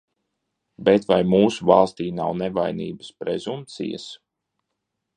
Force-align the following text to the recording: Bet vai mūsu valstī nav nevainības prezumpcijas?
Bet 0.87 1.05
vai 1.11 1.17
mūsu 1.33 1.69
valstī 1.71 2.09
nav 2.21 2.33
nevainības 2.41 3.15
prezumpcijas? 3.23 4.13